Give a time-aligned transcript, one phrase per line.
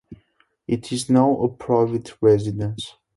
[0.67, 2.95] It is now a private residence.